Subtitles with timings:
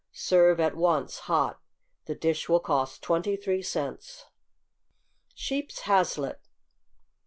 [0.13, 1.61] Serve at once hot.
[2.05, 4.25] The dish will cost twenty three cents.
[5.35, 6.39] =Sheep's Haslet.